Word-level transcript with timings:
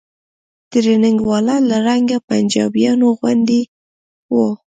ټرېننگ 0.71 1.19
والا 1.29 1.55
له 1.69 1.77
رنګه 1.87 2.17
پنجابيانو 2.27 3.07
غوندې 3.19 3.61
و. 4.31 4.33